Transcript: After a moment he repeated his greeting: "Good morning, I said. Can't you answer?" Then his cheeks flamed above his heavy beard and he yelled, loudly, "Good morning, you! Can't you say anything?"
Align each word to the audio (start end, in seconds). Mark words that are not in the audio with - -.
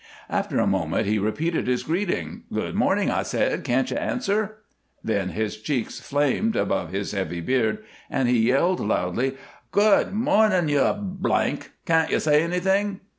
After 0.31 0.57
a 0.57 0.65
moment 0.65 1.05
he 1.05 1.19
repeated 1.19 1.67
his 1.67 1.83
greeting: 1.83 2.45
"Good 2.51 2.73
morning, 2.73 3.11
I 3.11 3.21
said. 3.21 3.63
Can't 3.63 3.91
you 3.91 3.97
answer?" 3.97 4.55
Then 5.03 5.29
his 5.29 5.57
cheeks 5.61 5.99
flamed 5.99 6.55
above 6.55 6.89
his 6.91 7.11
heavy 7.11 7.39
beard 7.39 7.83
and 8.09 8.27
he 8.27 8.39
yelled, 8.49 8.79
loudly, 8.79 9.37
"Good 9.71 10.11
morning, 10.11 10.69
you! 10.69 11.17
Can't 11.85 12.09
you 12.09 12.19
say 12.19 12.41
anything?" 12.41 13.01